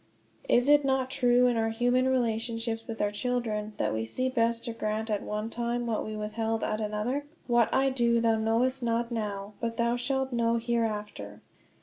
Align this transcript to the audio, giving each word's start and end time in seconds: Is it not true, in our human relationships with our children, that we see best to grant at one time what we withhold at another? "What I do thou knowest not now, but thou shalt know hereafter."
Is 0.49 0.67
it 0.67 0.83
not 0.83 1.11
true, 1.11 1.45
in 1.45 1.57
our 1.57 1.69
human 1.69 2.07
relationships 2.09 2.87
with 2.87 3.03
our 3.03 3.11
children, 3.11 3.73
that 3.77 3.93
we 3.93 4.03
see 4.03 4.29
best 4.29 4.65
to 4.65 4.73
grant 4.73 5.11
at 5.11 5.21
one 5.21 5.47
time 5.51 5.85
what 5.85 6.03
we 6.03 6.15
withhold 6.17 6.63
at 6.63 6.81
another? 6.81 7.25
"What 7.45 7.71
I 7.71 7.91
do 7.91 8.19
thou 8.19 8.39
knowest 8.39 8.81
not 8.81 9.11
now, 9.11 9.53
but 9.59 9.77
thou 9.77 9.97
shalt 9.97 10.33
know 10.33 10.55
hereafter." 10.57 11.41